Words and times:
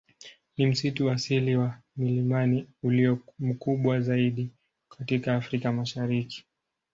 Ni 0.57 0.65
msitu 0.67 1.11
asili 1.11 1.55
wa 1.55 1.77
milimani 1.95 2.67
ulio 2.83 3.19
mkubwa 3.39 4.01
zaidi 4.01 4.49
katika 4.89 5.35
Afrika 5.35 5.71
Mashariki. 5.71 6.45